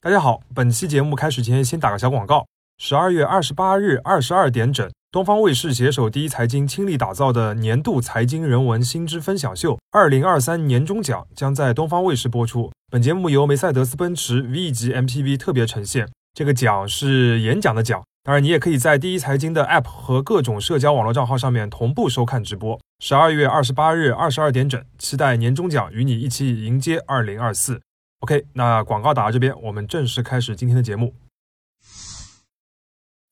[0.00, 2.46] 大家好，本期节目开始前先打个小广告。
[2.80, 12.70] 十二月二十八日二十二点整，东方卫视携手第一财经倾力打造的年度财经人文新知分享秀——二零二三年终奖将在东方卫视播出。
[12.92, 16.08] 本节目由梅赛德斯奔驰 V 级 MPV 特别呈现。
[16.32, 22.78] 这个奖是演讲的奖，当然你也可以在第一财经的 App 和各种社交网络账号上面同步收看直播。
[23.00, 27.80] 十二月二十八日二十二点整，期待年终奖与你一起迎接二零二四。
[28.20, 31.14] OK，那广告打到这边，我们正式开始今天的节目。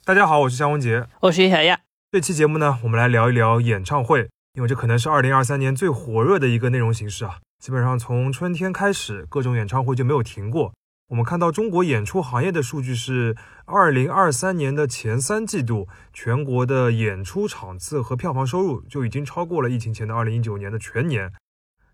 [0.05, 1.81] 大家好，我是肖文杰，我是叶小亚。
[2.13, 7.41] 这期节目呢，我们来聊一聊演唱会，因为这可能是二零二三年最火热的一个内容形式啊。
[7.59, 10.73] 基本上从春天开始，各种演唱会就没有停过。
[11.09, 21.33] 我们看到中国演出行业的数据是，二零二三年的前三季度，全国的演出场次和票房收入就已经超过了疫情前的二零一九年的全年。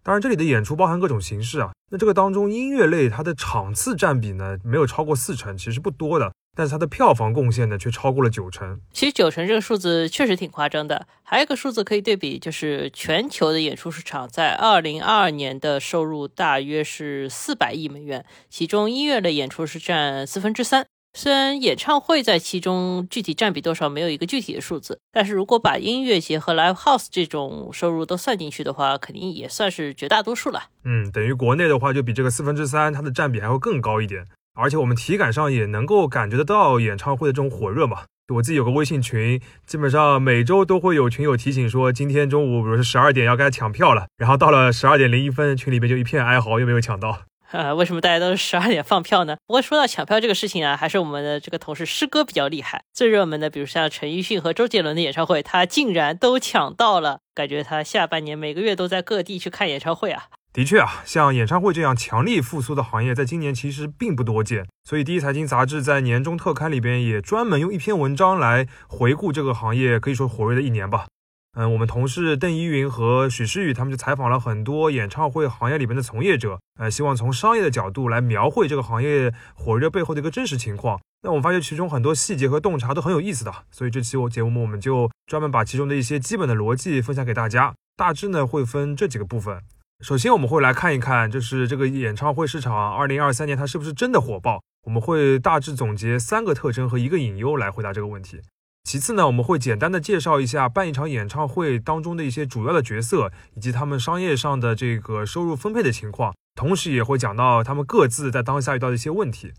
[0.05, 1.70] 当然，这里的演出包含各种形式啊。
[1.91, 6.33] 那这个当中，音乐类它的场次占比呢，没有超过四成，其实不多的。
[6.56, 8.81] 但是它的票房贡献呢，却超过了九成。
[8.92, 11.06] 其实九成这个数字确实挺夸张的。
[11.22, 20.84] 还有一个数字可以对比，就是全球的演出市场在二零二二年的收入大约是四百亿美元，其中音乐类演出是占四分之三。
[21.14, 30.70] 虽然演唱会在其中具体占比多少没有一个具体的数字，但是如果把音乐节和 live house 这种收入都算进去的话，肯定也算是绝大多数了。
[30.84, 34.24] 嗯，等于国内的话就比这个四分之三，它的占比还会更高一点。
[34.54, 38.04] 而且我们体感上也能够感觉得到演唱会的这种火热嘛。
[38.34, 47.22] 我自己有个微信群，基本上每周都会有群友提醒说，今天中午比如说十二点要该抢票了，然后到了十二点零一分，群里面就一片哀嚎，又没有抢到。
[47.53, 49.36] 啊，为什么大家都是十二点放票呢？
[49.47, 52.83] 不过说到抢票这个事情啊，还是我们的这个同事师哥比较厉害。
[52.92, 57.20] 最热门的，比如像陈奕迅和周杰伦的演唱会，他竟然都抢到了。
[57.34, 60.25] 感觉他下半年每个月都在各地去看演唱会啊。
[60.53, 64.66] 的确啊，像演唱会这样强力复苏的行业，在今年其实并不多见。
[64.84, 71.06] 所以，第一财经杂志在年终特刊里边也专门用一篇文章来回顾这个行业，可以说火热的一年吧。
[71.55, 80.99] 嗯，我们同事邓依云和许诗雨他们就采访了很多演唱会行业里面的从业者，呃，希望从商业的角度来描绘这个行业火热背后的一个真实情况。
[81.22, 87.75] 那我们发现其中很多细节和洞察都很有意思的，所以这期我节目我们就专门把其中的一些基本的逻辑分享给大家。
[87.99, 89.60] 大致呢会分这几个部分。
[90.03, 94.62] 首先我们会来看一看，就是这个演唱会市场二零二三年它是不是真的火爆？
[94.84, 98.41] 我们会大致总结三个特征和一个隐忧来回答这个问题。
[98.84, 109.53] 其次呢，我们会简单的介绍一下办一场演唱会当中的一些主要的角色，以及他们商业上的这个收入分配的情况，同时也会讲到他们各自在当下遇到的一些问题。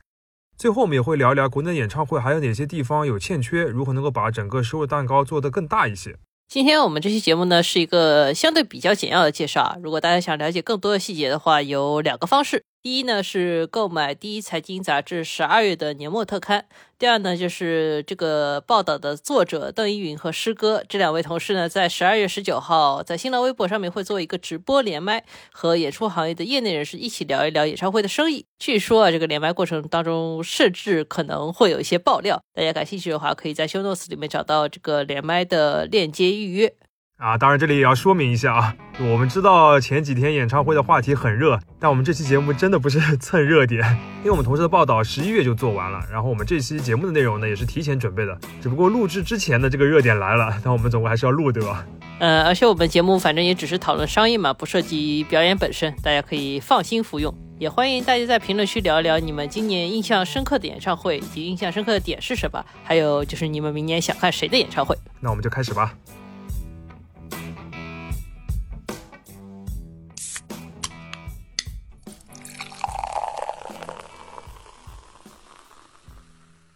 [0.57, 6.17] 最后我们也会聊一聊国内演唱会还有哪些地方有欠缺，如何能够把整个收入蛋糕做得更大一些。
[6.47, 12.63] 今天我们这期节目呢是一个相对比较简要的介绍，如果大家想了解更多的细节的话，有两个方式。
[12.83, 16.65] 第一呢是购买第一财经杂志十二月的年末特刊，
[16.99, 25.23] 第二呢就是这个报道的作者邓依云和师哥这两位同事呢，在十二月十九号在新浪微博上面会做一个直播连麦，
[25.53, 28.45] 和演出行业的业内人士一起聊一聊演唱会的生意。
[28.59, 36.75] 据说啊，这个连麦过程当中甚至可能会有一些爆料，大家感兴趣的话，可以在 show notes 里面找到这个连麦的链接预约。
[37.17, 43.81] 啊，当然这里也要说明一下啊，我们知道前几天演唱会的话题很热，但我们这期节目真的不是 蹭热点，
[44.19, 51.85] 因为我们同事的报道十一月就做完了，然后我们这期节目的内容呢也是提前准备的，只不过录制之前的这个热点来了，但我们总归还是要录对吧？
[52.19, 57.33] 呃，而且我们节目反正也只是讨论商业嘛，不涉及表演本身，大家可以放心服用。
[57.59, 64.97] 也欢迎大家在评论区聊一聊你们今年印象深刻的演唱会，以及印象深刻的点是什么，还有就是你们明年想看谁的演唱会。
[65.21, 65.93] 那我们就开始吧。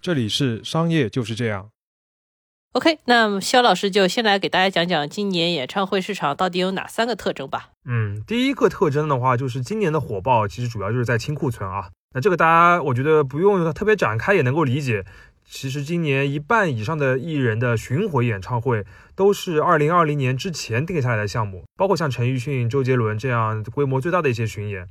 [0.07, 1.69] 这里是商业就是这样。
[2.71, 7.71] OK，那肖老师就先来给大家讲讲今年演唱会市场到底有哪三个特征吧。
[7.83, 11.89] 嗯，第一个特征的话，就是今年的火爆其实主要就是在清库存啊。
[12.15, 15.03] 那这个大家我觉得不用特别展开也能够理解。
[15.43, 24.87] 其实今年一半以上的艺人的巡回演唱会都是二零二零年之前定下来的项目，包括像陈奕迅、周杰伦这样规模最大的一些巡演。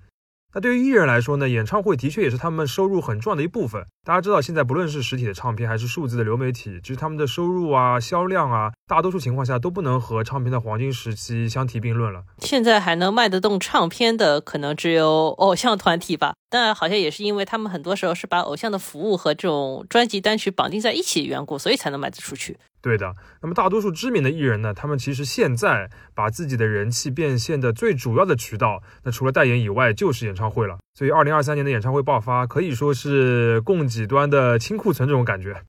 [0.56, 3.84] 那对于艺人来说呢，演唱会的确也是他们收入很重要的一部分。
[4.06, 12.22] 大家知道，现在不论是实体的唱片还是数字的流媒体，其实他们的收入啊、销量啊，大多数情况下都不能和唱片的黄金时期相提并论了。
[12.38, 16.32] 现在还能卖得动唱片的，可能只有偶像团体吧。
[16.48, 22.56] 但好像也是因为他们很多时候是把偶像的服务和这种专辑单曲绑定在一起的缘故，所以才能卖得出去。
[22.86, 30.78] 对的，那么大多数知名的艺人呢，他们其实现在把自己的人气变现的最主要的渠道，那除了代言以外，就是演唱会了。
[30.94, 35.62] 所以，二零二三年的演唱会爆发可以说是供给端的清库存这种感觉。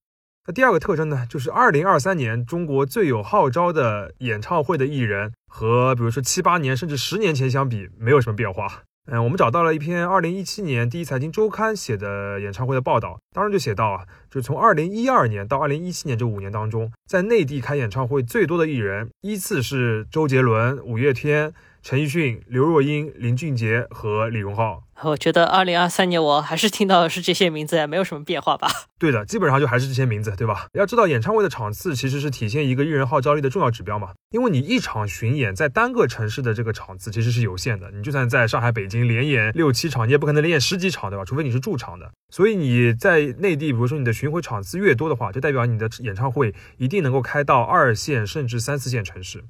[0.46, 8.84] 那第二个特征呢，就是二零二三年中国最有号召的演唱会的艺人，和比如说七八年甚至十年前相比，没有什么变化。
[9.10, 21.54] 嗯，我们找到了一篇二零一七年第一财经周刊写的演唱会的报道，当中就写到啊，就从二零一二年到二零一七年这五年当中，在内地开演唱会最多的艺人依次是周杰伦、五月天。
[21.90, 28.68] 陈奕迅、刘若英、林俊杰和李荣浩，我觉得二零二三年我还是听到的是这些名字，没有什么变化吧？
[29.00, 30.68] 对的，基本上就还是这些名字，对吧？
[30.74, 34.10] 要知道，演唱会的场次其实是体现一个艺人号召力的重要指标嘛。
[34.32, 41.24] 因为你一场巡演在单个城市的这个场次其实是有限的，你就算在上海、北京连演六七场，你也不可能连演十几场，对吧？
[41.24, 42.12] 除非你是驻场的。
[42.30, 49.46] 所以你在内地，比如说你的巡回场次越多的话，就代表你的演唱会一定能够开到二线甚至三四线城市。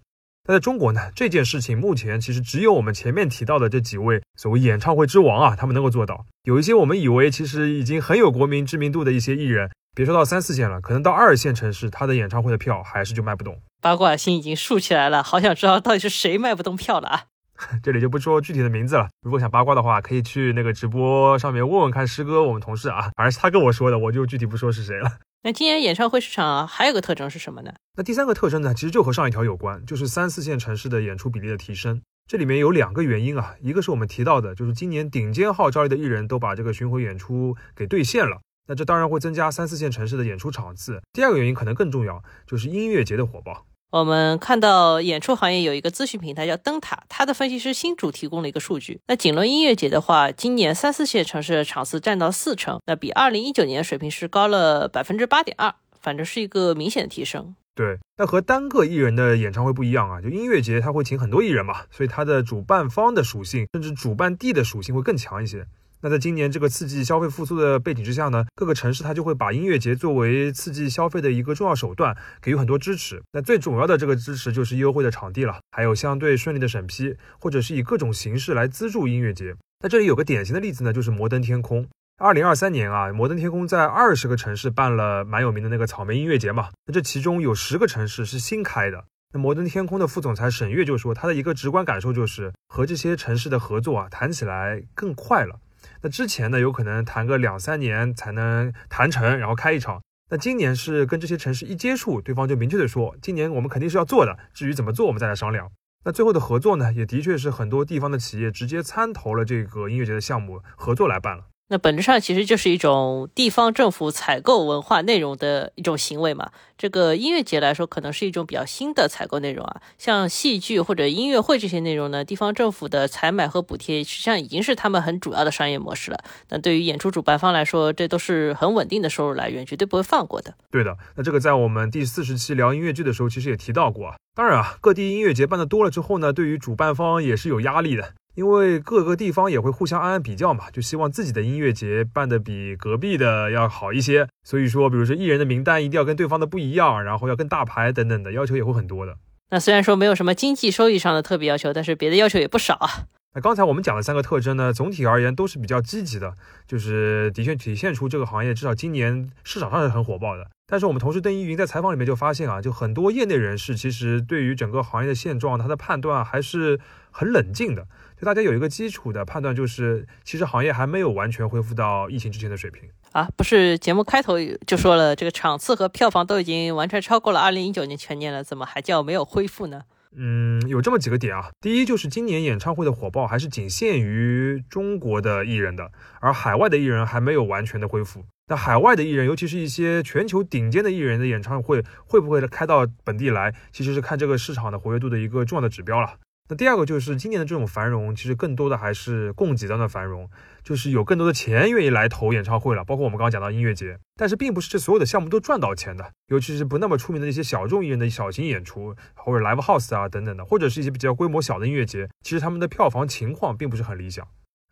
[0.47, 1.11] 那在中国呢？
[1.13, 6.25] 这件事情目前其实只有我们前面提到的这几位所谓演唱会之王啊，他们能够做到。
[6.43, 13.61] 有一些我们以为其实已经很有国民知名度的一些艺人，别说到三四线了，可能到二线城市，他的演唱会的票还是就卖不动。
[13.81, 17.23] 八卦心已经竖起来了，好想知道到底是谁卖不动票了啊！
[17.83, 19.09] 这里就不说具体的名字了。
[19.21, 25.11] 如果想八卦的话，可以去那个直播上面问问看师哥，我们同事啊，反正是他跟我说的，我就具体不说是谁了。
[25.47, 27.73] 那今年演唱会市场还有个特征是什么呢？
[27.95, 32.01] 那第三个特征呢，其实就和上一条有关，就是三四线城市的演出比例的提升。
[32.27, 41.01] 这里面有两个原因啊，一个是我们提到的，就是今年顶尖号召力的艺人都把这个巡回演出给兑现了，那这当然会增加三四线城市的演出场次。
[41.13, 43.65] 第二个原因可能更重要，就是音乐节的火爆。
[43.89, 48.99] 我们看到演出行业有一个咨询平台叫灯塔，它的分析师新主提供了一个数据。
[49.07, 57.55] 那锦纶音乐节的话，今年三四线城市的场次占到四成，那比二零一九年水平是高了百分之八点二，反正是一个明显的提升。
[57.75, 65.65] 对，那和单个艺人的演唱会不一样啊，就音乐节它会请很多艺人嘛，所以它的主办方的属性，甚至主办地的属性会更强一些。
[65.99, 73.23] 那在今年这个刺激消费复苏的背景之下呢，各个城市它就会把音乐节作为刺激消费的一个重要手段，给予很多支持。
[73.31, 79.55] 那最主要的这个支持就是优惠的场地了，还有相对顺利的审批，或者是以各种形式来资助音乐节。
[79.79, 81.87] 那这里有个典型的例子呢，就是摩登天空。
[82.19, 86.69] 二零二三年啊，摩登天空在二十个城市办了蛮有名的那个草莓音乐节嘛。
[86.85, 89.05] 那这其中有十个城市是新开的。
[89.33, 95.59] 那摩登天空的副总裁沈月就说，他的一个直观感受就是和这些城市的合作啊，谈起来更快了。
[96.01, 100.01] 那之前呢，有可能谈个两三年才能谈成，然后开一场。
[100.29, 105.71] 那今年是跟这些城市一接触，对方就明确的说，今年我们肯定是要做的，至于怎么做，我们再来商量。
[106.03, 111.45] 那最后的合作呢，也的确是很多地方的企业直接参投了这个音乐节的项目，合作来办了。
[111.69, 116.49] 那本质上其实就是一种地方政府采购文化内容的一种行为嘛。
[116.77, 119.81] 这个音乐节来说，可能是一种比较新的采购内容啊。
[119.97, 126.19] 像戏剧或者音乐会这些内容呢，地方政府的采买和补贴实际上已经是他们很主要的商业模式了。
[126.49, 130.53] 那对于演出主办方来说，这都是很稳定的收入来源，绝对不会放过的。
[130.71, 134.15] 对的，那这个在我们第四十期聊音乐剧的时候，其实也提到过啊。
[134.35, 138.13] 当然啊，各地音乐节办的多了之后呢，对于主办方也是有压力的。
[138.37, 144.27] 因为各个地方也会互相暗暗比较嘛，就希望自己的音乐节办得比隔壁的要好一些。
[144.43, 149.17] 所以说，比如说艺人的名单一定要跟对方的不一样，然后要更大牌等等的要求也会很多的。
[149.49, 153.07] 那虽然说没有什么经济收益上的特别要求，但是别的要求也不少啊。
[153.33, 156.35] 那刚才我们讲的三个特征呢，总体而言都是比较积极的，
[156.67, 160.47] 就是的确体现出这个行业至少今年市场上是很火爆的。
[160.67, 166.79] 但是我们同事邓一云在采访里面就发现啊，就很多业内人士其实对于整个行业的现状，他的判断还是
[167.09, 167.87] 很冷静的。
[168.19, 173.29] 就大家有一个基础的判断，就是其实行业还没有完全恢复到疫情之前的水平啊。
[173.37, 174.33] 不是节目开头
[174.65, 179.83] 就说了，这个场次和票房都已经完全超过了二零一九年全年了，怎么还叫没有恢复呢？
[180.19, 181.49] 嗯，有这么几个点啊。
[181.61, 188.25] 第一就是今年演唱会的火爆还是仅限于中国的艺人的，而海外的艺人还没有完全的恢复。
[188.49, 196.13] 那海外的艺人，尤其是一些全球顶尖的艺人的演唱会，会不会开到本地来，其实是看这个市场的活跃度的一个重要的指标了。
[196.49, 200.29] 那第二个就是今年的这种繁荣，其实更多的还是供给端的繁荣，
[200.63, 202.85] 就是有更多的钱愿意来投演唱会了。
[202.85, 214.25] 包括我们刚刚讲到音乐节，但是并不是这所有的项目都赚到钱的，尤其是不那么出名的一些小众艺人的小型演出，或者 live house 啊等等的，或者是一些比较规模小的音乐节，其实他们的票房情况并不是很理想。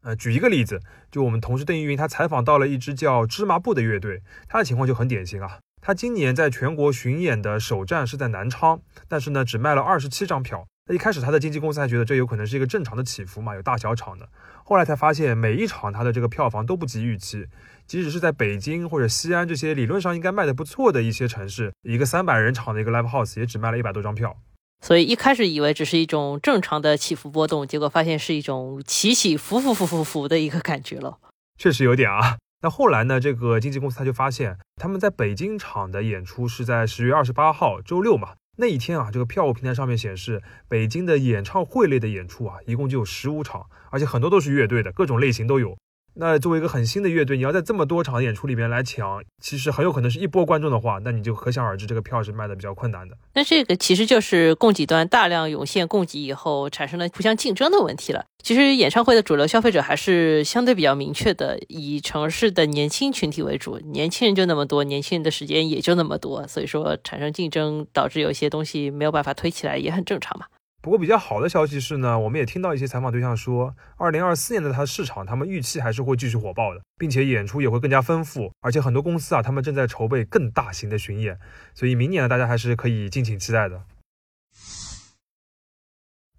[0.03, 0.79] 呃，举一个例子，
[1.11, 5.59] 就我们同事邓玉云，他采访到了一支叫芝麻布的乐队，他的情况就很典型啊。
[5.81, 8.79] 他今年在全国巡演的首站是在南昌，
[9.09, 10.65] 但是呢，只卖了二十七张票。
[10.87, 14.29] 那一开始他的经纪公司还觉得这有可能是一个正常的起伏嘛，有大小场的。
[14.63, 17.47] 后来才发现，每一场他的这个票房都不及预期，
[17.87, 24.37] 即使是在北京或者西安这些理论上应该卖的不错的一些城市，一个三百人场的一个 live house 也只卖了一百多张票。
[24.83, 31.17] 所以一开始以为只是一种正常的起伏波动，结果发现是一种起起伏伏伏伏伏的一个感觉了。
[31.57, 32.37] 确实有点啊。
[32.61, 33.19] 那后来呢？
[33.19, 38.33] 这个经纪公司他就发现，他们在北京场的演出是在十月二十八号周六嘛。
[38.57, 45.77] 那一天啊，这个票务平台上面显示，北京的演唱会类的演出啊，一共就有十五场，而且很多都是乐队的，各种类型都有。
[46.17, 53.17] 那作为一个很新的乐队，你要在这么多场演出里面来抢，其实很有可能是一波观众的话，那你就可想而知，这个票是卖的比较困难的。
[53.33, 58.25] 那这个其实就是供给端大量涌现供给以后产生了互相竞争的问题了。
[58.41, 70.45] 其实演唱会的主流消费者还是相对比较明确的，以城市的年轻群体为主，年轻人就那么多，年轻人的时间也就那么多，所以说产生竞争，导致有些东西没有办法推起来，也很正常嘛。
[70.85, 81.39] 不过比较好的消息是呢，我们也听到一些采访对象说，二零二四年的它的市场，他们预期还是会继续火爆的，并且演出也会更加丰富，而且很多公司啊，他们正在筹备更大型的巡演，
[81.73, 83.81] 所以明年呢，大家还是可以敬请期待的。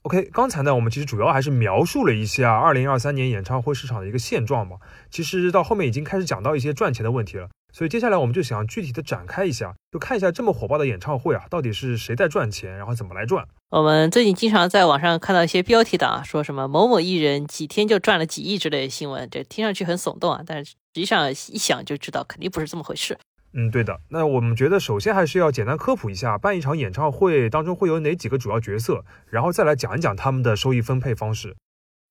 [0.07, 4.77] OK，刚才呢，我们其实主要还是描述了一下二零二三年演唱会市场的一个现状嘛，
[5.11, 7.49] 其实到后面已经开始讲到一些赚钱的问题了。
[7.73, 13.49] 所以接下来我们就想具体的展开一下，就看一下这么火爆的演唱会啊，到底是谁在赚钱，然后怎么来赚。
[13.71, 23.19] 我们最近经常在网上看到一些标题党说什么某某艺人几天就赚了几亿之类的新闻，这听上去很耸动啊，但是实际上一想就知道肯定不是这么回事。
[23.53, 24.01] 嗯，对的。
[24.09, 31.57] 那我们觉得首先还是要简单科普一下，办一场演唱会当中会有哪几个主要角色，然后再来讲一讲他们的收益分配方式。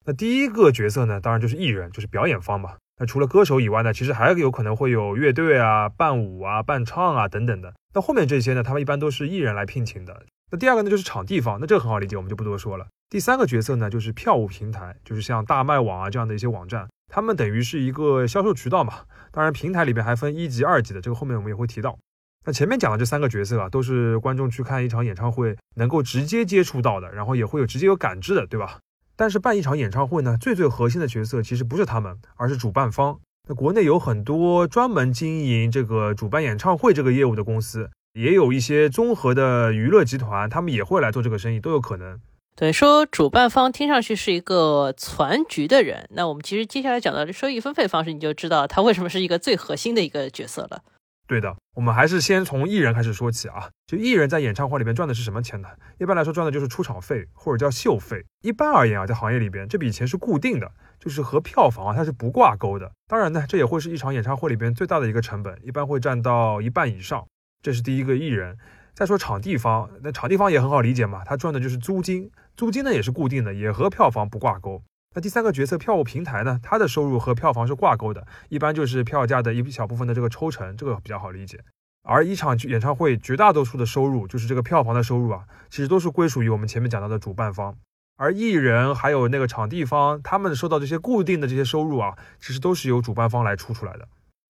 [0.06, 2.75] 那第一个角色呢，当然就是艺人，就是表演方嘛。
[2.98, 7.74] 那除了歌手以外呢，其实还有可能会有乐队啊、伴舞啊、伴唱啊等等的。
[7.94, 10.24] 那后面这些呢，他们一般都是艺人来聘请的。
[10.51, 12.88] 那第二个呢，就是场地方，那这个很好理解，我们就不多说了。
[13.10, 18.93] 第三个角色呢，就是票务平台，就是像大麦网啊这样的一些网站，他们等于是一个销售渠道嘛。
[19.31, 21.97] 当然，平台里边还分一级、二级的，这个后面我们也会提到。
[22.45, 28.79] 那前面讲的这三个角色啊，都是观众去看一场演唱会能够直接接触到的，然后也会有直接有感知的，对吧？
[29.15, 33.19] 但是办一场演唱会呢，最最核心的角色其实不是他们，而是主办方。
[33.47, 42.19] 那国内有很多专门经营这个主办演唱会这个业务的公司，也有一些综合的娱乐集团，他们也会来做这个生意，都有可能。
[42.57, 50.81] 对，说主办方听上去是一个攒局的人，那我们其实接下来讲到的收益分配方式，你就知道他为什么是一个最核心的一个角色了。
[51.27, 53.69] 对的，我们还是先从艺人开始说起啊。
[53.88, 55.67] 就艺人在演唱会里边赚的是什么钱呢？
[56.00, 58.24] 一般来说赚的就是出场费或者叫秀费。
[58.41, 62.89] 一般而言啊，在行业里边这笔钱是固定的，就是和票房啊它是不挂钩的。
[63.07, 67.25] 当然呢，这也会是一场演唱会里边最大的一个成本，一般会占到一半以上。
[67.62, 68.57] 这是第一个艺人。
[68.93, 74.81] 再说场地方，那场地方也很好理解嘛，他赚的就是租金，租金呢也是固定的，也和票房不挂钩。
[75.13, 76.59] 那第三个角色票务平台呢？
[76.62, 81.59] 它的收入和票房是挂钩的，一般就是票价的一小部分的这个抽成，这个比较好理解。
[82.03, 87.77] 而一场演唱会绝大多数的收入，就是这个票房的收入啊，其实都是归属于我们前面讲到的主办方。
[88.17, 94.07] 而艺人还有那个场地方，他们收到这些固定的这些收入啊，其实都是由主办方来出出来的。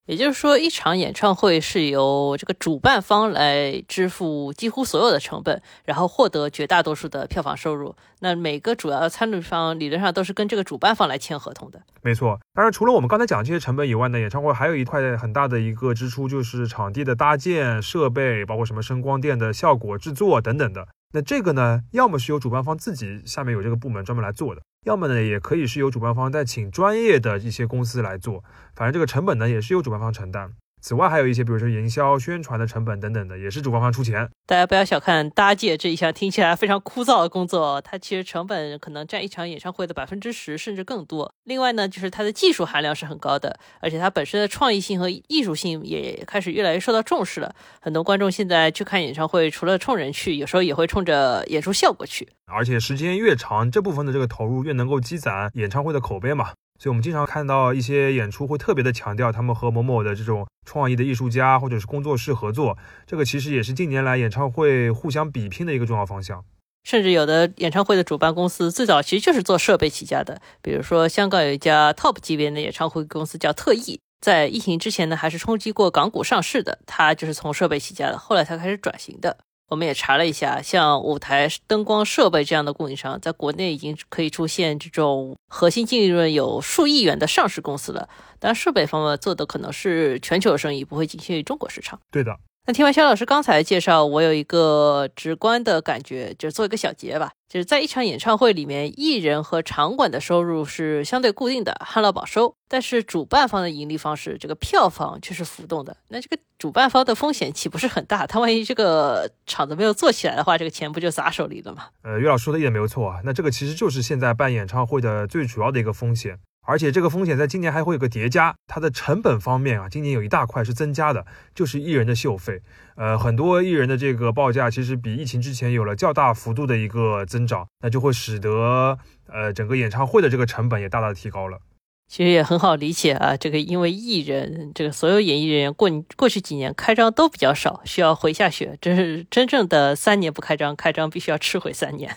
[0.07, 7.95] 也就是说，一场演唱会是由这个主办方来支付几乎所有的成本，然后获得绝大多数的票房收入。
[8.19, 11.81] 那每个主要的参与方理论上都是跟这个主办方来签合同的。
[12.03, 20.87] 没错，当然除了我们刚才讲这些成本以外呢，演唱会还有一块很大的一个支出，就是场地的搭建、设备，包括什么声光电的效果制作等等的。
[21.13, 24.61] 那这个呢，要么是由主办方自己下面有这个部门专门来做的。
[24.85, 28.43] 要么呢，也可以是由主办方再请专业的一些公司来做，
[28.75, 30.53] 反正这个成本呢，也是由主办方承担。
[30.87, 34.29] 此外，还有一些，比如说营销、宣传的成本等等的，也是主办方出钱。
[34.45, 41.33] 大家不要小看搭建这一项听起来非常枯燥的工作，它其实成本可能占一场演唱会的百分之十甚至更多。
[41.45, 47.55] 另外呢，就是它的技术含量是很高的，而且它本身的创意性和艺术性也开始越来越受到重视了。
[47.81, 52.29] 很多观众现在去看演唱会，除了冲人去，有时候也会冲着演出效果去。
[52.45, 56.51] 而且时间越长，这部分的这个投入越能够积攒演唱会的口碑嘛。
[56.77, 66.43] 所以，我们经常看到一些演出会特别的强调他们和某某的这种创意的艺术家或者是工作室合作，这个其实也是近年来演唱会互相比拼的一个重要方向。
[66.83, 79.37] 甚至有的演唱会的主办公司最早其实就是做设备起家的，比如说香港有一家 TOP 级别的演唱会公司叫特艺，在疫情之前呢还是冲击过港股上市的，它就是从设备起家的，后来才开始转型的。
[79.67, 88.07] 我们也查了一下，像舞台灯光设备这样的供应商，在国内已经可以出现这种核心净利润有数亿元的上市公司了。
[88.39, 91.99] 但设备方面做的可能是全球生意，不会仅限于中国市场。
[92.11, 92.31] 对的。
[92.67, 97.31] 那听完肖老师刚才的介绍，我有一个直观的感觉，就是做一个小结吧。
[97.47, 102.55] 就是在一场演唱会里面，艺人和场馆的收入是相对固定的，旱涝保收。
[102.67, 105.95] 但是主办方的盈利方式，这个票房却是浮动的。
[106.07, 108.25] 那这个主办方的风险岂不是很大？
[108.25, 111.89] 他万一这个场子没有做起来的话，这个钱不就砸手里了吗？
[112.01, 113.19] 呃，岳老师说的一点没有错啊。
[113.23, 116.39] 那这个其实就是现在办演唱会的最主要的一个风险。
[116.65, 122.61] 而且这个风险在今年还会有个叠加，它的成本方面啊，今年有一大块是增加的，就是艺人的秀费。
[122.95, 131.59] 呃，很多艺人的这个报价其实比疫情之前有了较大幅度的一个增长，那就会使得呃整个演唱会的这个成本也大大的提高了。
[132.07, 142.15] 其实也很好理解啊，这个因为艺人，这个所有演艺人员过过去几年开张都比较少，需要回下血，这是真正的三年不开张，开张必须要吃回三年。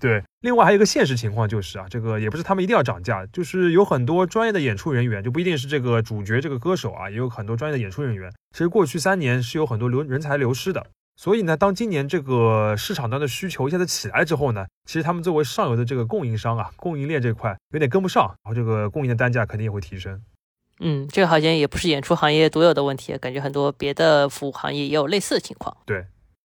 [0.00, 10.86] 对，另外还有一个现实情况就是啊，这个也不是他们一定要涨价，就是有很多专业的演出人员，就不一定是这个主角这个歌手啊，也有很多专业的演出人员，其实过去三年是有很多流人才流失的。
[11.20, 20.22] 所以呢，当今年这个市场端的需求一下子起来之后呢，其实他们作为上游的这个供应商啊，供应链这块有点跟不上，然后这个供应的单价肯定也会提升。
[20.78, 25.76] 嗯，这个好像也不是演出行业独有的问题，感觉很多别的服务行业也有类似的情况。
[25.84, 26.06] 对。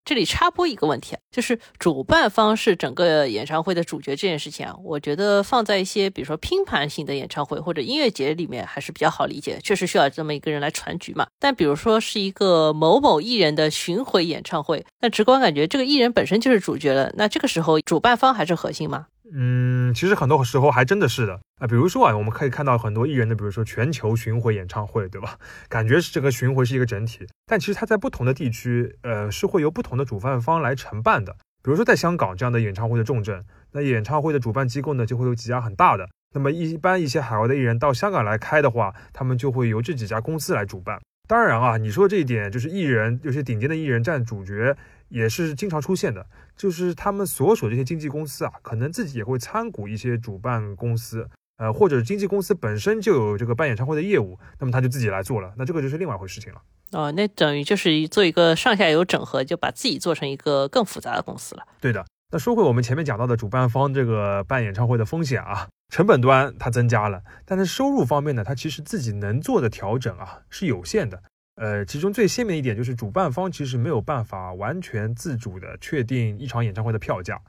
[0.03, 11.27] 这里插播一个问题啊，就是主办方是整个演唱会的主角这件事情啊，我觉得放在一些比如说拼盘型的演唱会或者音乐节里面还是比较好理解，确实需要这么一个人来传局嘛。
[11.39, 19.05] 但比如说是一个某某艺人的巡回演唱会，那直观感觉这个艺人本身就是主角了，那这个时候主办方还是核心吗？
[19.33, 25.38] 嗯，其实很多时候还真的是的啊，比如说啊，我们可以看到很多艺人的，比如说全球巡回演唱会，对吧？
[25.69, 31.31] 感觉是这个巡回是一个整体，但其实它在不同的地区，呃，是会由不同的主办方来承办的。
[31.63, 36.09] 比如说在香港这样的演唱会的重镇，那演唱会的主办机构呢，就会有几家很大的。
[36.33, 41.00] 那么一般一些海外的艺人到香港来开的话，他们就会由这几家公司来主办。
[41.29, 44.75] 当然啊，你说这一点就是艺人，有些顶尖的艺人占主角。
[45.11, 46.25] 也是经常出现的，
[46.57, 56.61] 就是他们所属这些经纪公司啊，可能自己也会参股一些主办公司，呃，或者经纪公司本身就有这个办演唱会的业务，那么他就自己来做了，那这个就是另外一回事情了。
[56.93, 61.63] 哦，那等于就是做一个上下游整合，就把自己做成一个更复杂的公司了。
[61.79, 62.05] 对的。
[62.33, 71.21] 那说回我们前面讲到的主办方这个办演唱会的风险啊，成本端它增加了，但是收入方面呢，它其实自己能做的调整啊是有限的。
[71.55, 77.40] 呃，其中最鲜明一点就是主办方其实没有办法完全自主的确定一场演唱会的票价。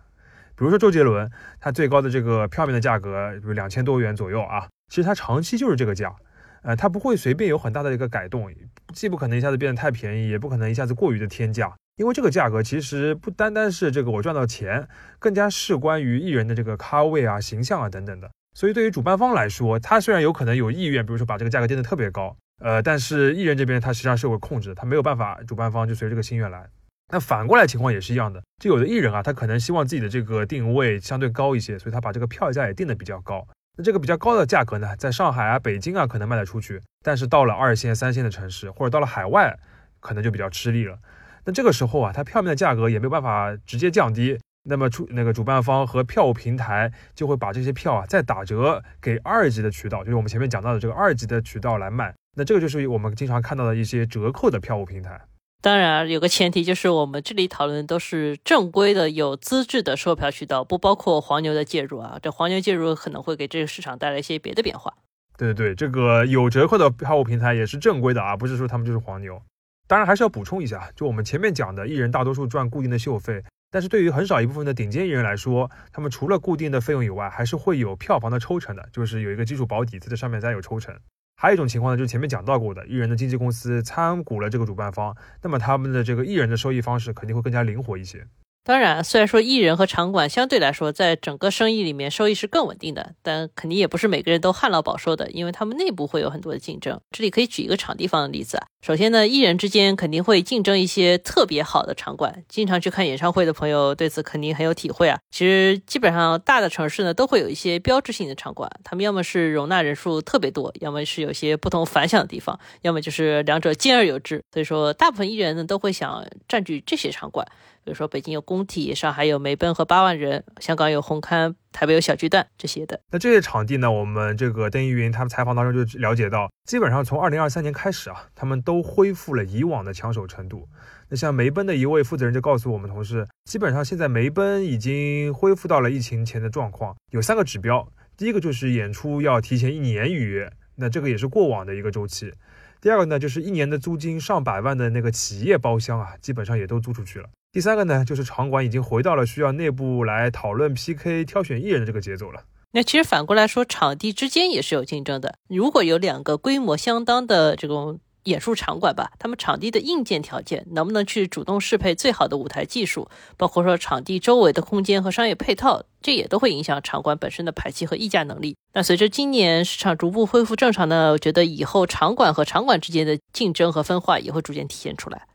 [0.54, 6.14] 比如说周杰伦，他最高的这个票面的价格，比如两千多元左右啊，其实他长期就是这个价，
[6.62, 8.52] 呃，他不会随便有很大的一个改动，
[8.92, 14.86] 既不可能一下子变得太便宜，也不可能一下子过于的天价，因为这个价格其实不单单是这个我赚到钱，
[15.18, 18.30] 更加是关于艺人的这个咖位啊、形象啊等等的。
[18.54, 22.36] 所以对于主办方来说，他虽然有可能有意愿，比如说把这个价格定得特别高。
[22.62, 26.64] 呃，但是艺人这边他实际上是有个控制，他没有办法，主办方就随这个心愿来。
[27.12, 33.46] 那反过来情况也是一样的，就有的艺人啊，他可能希望自己的这个定位相对高一些，所以他把这个票价也定的比较高。
[33.76, 39.58] 那这个比较高的价格呢，在上海啊、北京啊可能卖得出去，但是到了二线、三线的城市或者到了海外，
[40.00, 40.96] 可能就比较吃力了。
[41.44, 44.38] 那这个时候啊，他票面的价格也没有办法直接降低。
[44.64, 52.14] 那么出那个主办方和票务平台就会把这些票啊再打折给二级的渠道，就是我们前面讲到的这个二级的渠道来卖。
[52.36, 55.20] 那这个就是我们经常看到的一些折扣的票务平台。
[55.60, 62.18] 当然，有个前提就是我们这里讨论都是正规的、有资质的售票渠道，不包括黄牛的介入啊。
[62.20, 64.92] 这黄牛介入可能会给这个市场带来一些别的变化。
[65.38, 69.40] 对对对，这个有折扣的票务平台也是正规的啊，不是说他们就是黄牛。
[69.86, 73.44] 当然还是要补充一下，就我们前面讲的艺人大多数赚固定的秀费。
[73.70, 80.94] 但是对于很少一部分的顶尖艺人来说，他们除了固定的费用以外，还是会有票房的抽成的，就是有一个基础保底，在这上面再有抽成。
[81.36, 88.26] 还有一种情况呢，就是前面讲到过的，艺人的经纪公司参股了这个主办方，那么他们的这个艺人的收益方式肯定会更加灵活一些。
[88.64, 97.00] 当然，虽然说艺人和场馆相对来说在整个生意里面收益是更稳定的，但肯定也不是每个人都旱涝保收的，因为他们内部会有很多的竞争。
[97.10, 98.66] 这里可以举一个场地方的例子啊。
[98.80, 105.18] 首先呢，艺人之间肯定会竞争一些特别好的场馆，经常去看演唱会的朋友对此肯定很有体会啊。
[105.32, 114.40] 其实基本上大的城市呢都会有一些标志性的场馆，他们要么是容纳人数特别多，要么是有些不同凡响的地方，要么就是两者兼而有之。
[114.52, 117.44] 所以说，大部分艺人呢都会想占据这些场馆。
[117.84, 123.00] 比如说，北京有工体，上海有梅奔和八万人，香港有红磡，台北有小巨蛋这些的。
[123.10, 123.90] 那这些场地呢？
[123.90, 130.68] 我们这个邓一云他们采访当中就了解到，基本上从二零二三年开始啊，他们都恢复了以往的抢手程度。
[131.08, 136.94] 那像梅奔的一位负责人就告诉我们同事，基本上现在梅奔已经恢复到了疫情前的状况。
[137.10, 142.32] 有三个指标，第一个就是演出要提前一年预约，那这个也是过往的一个周期。
[142.80, 147.28] 第二个呢，就是一年的租金上百万的那个企业包厢啊，基本上也都租出去了。
[147.52, 152.44] 第三个呢，就是场馆已经回到了需要内部来讨论 PK 挑选艺人的这个节奏了。
[152.70, 155.34] 那其实反过来说，场地之间也是有竞争的。
[155.48, 168.56] 如果有两个规模相当的这种演出场馆吧，他们场地的硬件条件能不能去主动适配最好的舞台技术，包括说场地周围的空间和商业配套，这也都会影响场馆本身的排期和议价能力。
[168.72, 175.26] 那随着今年市场逐步恢复正常呢，我觉得以后场馆和场馆之间的竞争和分化也会逐渐体现出来。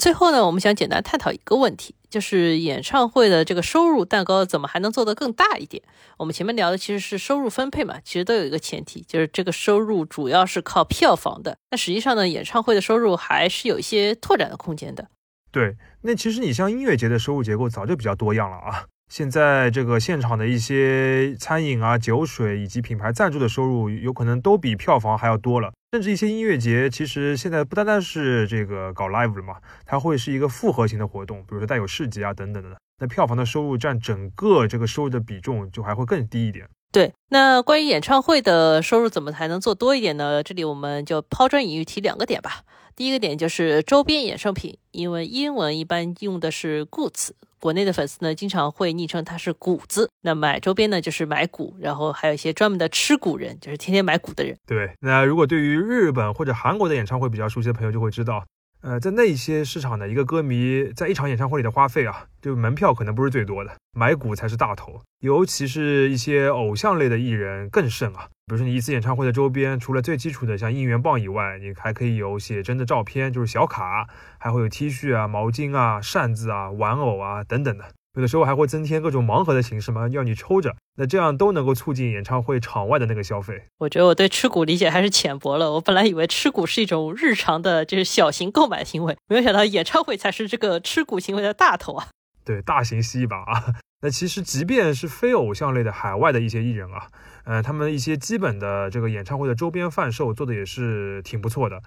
[0.00, 5.82] 最后呢，我们想简单探讨一个问题，就是演唱会的这个收入蛋糕怎么还能做得更大一点？
[6.16, 11.58] 我们前面聊的其实是收入分配嘛，其实都有一个前提，就是这个收入主要是靠票房的。
[11.70, 15.08] 那实际上呢，演唱会的收入还是有一些拓展的空间的。
[15.52, 18.86] 对，那其实你像音乐节的收入结构早就比较多样了啊。
[19.10, 25.72] 现在这个现场的一些餐饮啊、酒水以及品牌赞助的收入，有可能都比票房还要多了。
[25.90, 32.76] 甚至一些音乐节，其实现在不单单是这个搞 live 了嘛，它会是一个复合型的活动，比如说带有市集啊等等的。
[33.00, 36.68] 那票房的收入占整个这个收入的比重，就还会更低一点。
[36.92, 40.40] 对，那关于演唱会的收入怎么才能做多一点呢？
[40.44, 42.62] 这里我们就抛砖引玉提两个点吧。
[43.00, 47.30] 第一个点就是周边衍生品，因为英文一般用的是 goods。
[47.58, 50.10] 国内的粉丝呢，经常会昵称它是“谷子”。
[50.20, 54.54] 那买周边呢，就是买谷，然后还有一些专门的吃谷人，就是天天买谷的人。
[54.66, 58.44] 对，那如果对于日本或者韩国的演唱会比较熟悉的朋友就会知道。
[58.82, 65.00] 呃，在那些市场呢一个歌迷在一场演唱会里的花费啊，就门票可能不是最多的，买股才是大头。
[65.20, 68.28] 尤其是一些偶像类的艺人更甚啊。
[68.46, 77.84] 比如说你一次演唱会的周边，除了最基础的像应援棒以外，你还可以有写真的照片，就是小卡，还会有 T 恤啊、毛巾啊、扇子啊、玩偶啊等等的。
[78.20, 83.64] 有的时候还会增添各种盲盒的形式嘛，要你抽着，那这样都能够促进演唱会场外的那个消费。
[83.78, 92.08] 我觉得我对吃谷理解还是浅薄了，我本来以为吃谷是一种日常的，就是小型购买行为，没有想到演唱会才是这个吃谷行为的大头啊。
[92.44, 93.64] 对，大型吸一把啊。
[94.04, 97.06] 那其实即便是非偶像类的海外的一些艺人啊，
[97.44, 101.80] 呃，他们一些基本的这个演唱会的周边贩售做的也是挺不错的。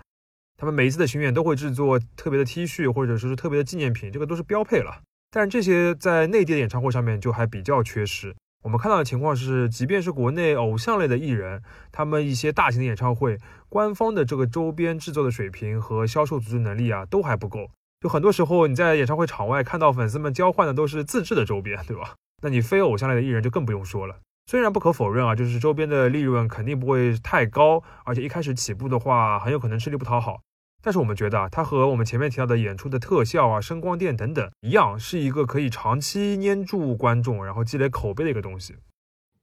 [0.57, 5.01] 他们每一次的巡演都会制作特别的 T 恤或者说是特别的纪念品，这个都是标配了。
[5.35, 8.35] 但这些在内地的演唱会上面就还比较缺失。
[8.61, 17.71] 我们看到的情况是，即便是国内偶像类的艺人，他们一些大型的演唱会，官方的这个周边制作的水平和销售组织能力啊，都还不够。
[17.99, 22.13] 就很多时候你在演唱会场外看到粉丝们交换的都是自制的周边，对吧？
[22.43, 24.19] 那你非偶像类的艺人就更不用说了。
[24.45, 30.41] 虽然不可否认啊，就是周边的利润肯定不会太高，而且一开始起步的话，很有可能吃力不讨好。
[30.83, 38.75] 但是我们觉得啊，它和我们前面提到的演出的特效啊、声光电等等一样，是一个可以长期粘住观众，然后积累口碑的一个东西。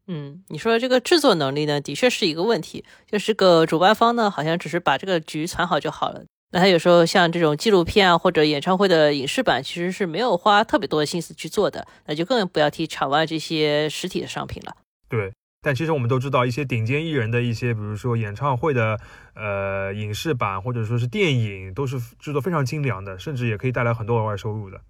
[0.07, 2.85] 嗯，你说的这个制作能力呢，的确是一个问题。
[3.11, 6.25] 就是个主办方呢，好像只是把这个局传好就好了。
[6.53, 11.87] 那他有时候像这种纪录片啊，或者演唱会的影视版，其实是没有花特别多的心思去做的。
[12.07, 14.77] 那就更不要提场外这些实体的商品了。
[15.09, 15.33] 对。
[15.63, 18.99] 但其实我们都知道，一些顶尖艺人的一些，比如说演唱会的，
[19.35, 24.81] 呃，影视版或者说是电影，都是制作非常精良的，甚至也可以带来很多额外收入的。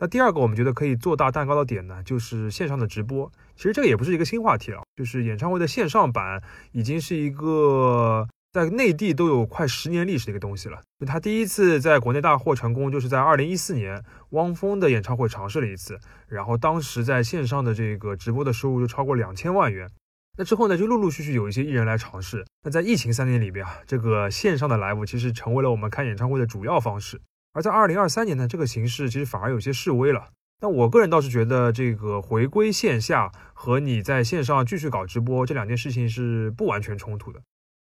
[0.00, 3.30] 那第二个，我们觉得可以做大蛋糕的点呢，就是线上的直播。
[3.54, 10.80] 其实这个也不是一个新话题了，就是演唱会的线上版已经是一个在内地都有快十年历史的一个东西了。
[10.98, 19.88] 就他第一次在国内大获成功，就是在二零一四年汪峰的演唱会尝试了一次，然后当时在线上的这个直播的收入就超过两千万元。
[20.38, 22.46] 那之后呢，就陆陆续续有一些艺人来尝试。
[22.62, 27.20] 那在疫情三年里边啊，这个线上的 live 其实成为了我们看演唱会的主要方式。
[27.54, 30.28] 而在二零二三年呢，这个形式其实反而有些示威了。
[30.60, 37.40] 那我个人倒是觉得，这个回归线下和你在线上继续搞直播这两件事情是不完全冲突的。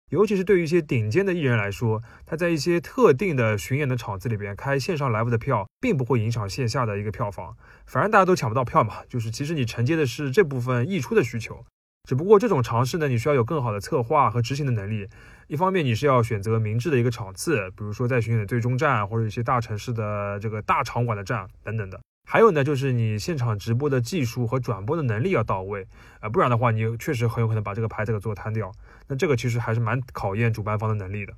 [0.09, 7.55] 尤其是对于一些顶尖的艺人来说，他在一些特定的巡演的场次里边开线上 live 的票，并不会影响线下的一个票房。
[7.85, 11.65] 反正大家都抢不到票嘛，就是其实你承接的是这部分溢出的需求。
[12.07, 15.07] 只不过这种尝试呢，你需要有更好的策划和执行的能力。
[15.47, 21.97] 一方面，你是要选择明智的一个场次，比如说在巡演的最终站，或者一些大城市的这个大场馆的站等等的。
[22.29, 25.87] 还有呢，就是你现场直播的技术和转播的能力要到位
[26.19, 28.69] 啊，不然的话，你确实很有可能把这个牌子给做瘫掉。
[29.07, 31.33] 那这个其实还是蛮考验主办方的能力的。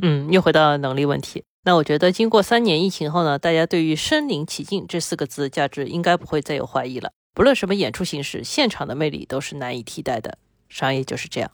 [0.00, 1.44] 嗯，又回到能力问题。
[1.64, 7.12] 那我觉得，经过三年疫情后呢，大家对于身临其境这四个字价值应该不会再有怀疑了。
[7.34, 10.36] 不论什么演出形式，现场的魅力都是难以替代的。
[10.68, 11.50] 商业就是这样。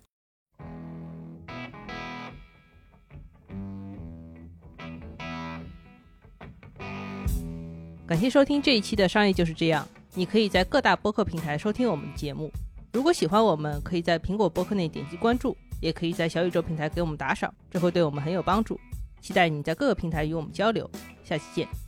[8.09, 9.85] 感谢收听这一期的《商业就是这样》。
[10.15, 12.51] 你可以在各大播客平台收听我们的节目。
[12.93, 18.81] 如果喜欢我们，可以在苹果播客内点击关注，也可以在小宇宙平台给我们打赏，这会对我们很有帮助。
[19.21, 20.91] 期待你在各个平台与我们交流，
[21.23, 21.88] 下期见。